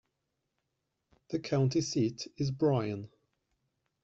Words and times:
The 1.29 1.37
county 1.37 1.81
seat 1.81 2.27
is 2.35 2.49
Bryan. 2.49 3.07